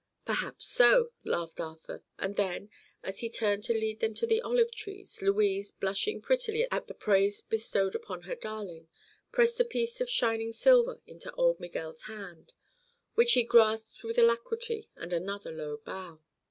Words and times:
"Perhaps 0.25 0.65
so," 0.65 1.11
laughed 1.23 1.59
Arthur; 1.59 2.01
and 2.17 2.35
then, 2.35 2.71
as 3.03 3.19
he 3.19 3.29
turned 3.29 3.63
to 3.65 3.73
lead 3.73 3.99
them 3.99 4.15
to 4.15 4.25
the 4.25 4.41
olive 4.41 4.71
trees, 4.73 5.21
Louise, 5.21 5.71
blushing 5.71 6.19
prettily 6.19 6.65
at 6.71 6.87
the 6.87 6.95
praise 6.95 7.39
bestowed 7.41 7.93
upon 7.93 8.23
her 8.23 8.33
darling, 8.33 8.87
pressed 9.31 9.59
a 9.59 9.63
piece 9.63 10.01
of 10.01 10.09
shining 10.09 10.51
silver 10.53 11.01
into 11.05 11.31
old 11.33 11.59
Miguel's 11.59 12.05
hand—which 12.05 13.33
he 13.33 13.43
grasped 13.43 14.03
with 14.03 14.17
alacrity 14.17 14.89
and 14.95 15.13
another 15.13 15.51
low 15.51 15.77
bow. 15.77 16.19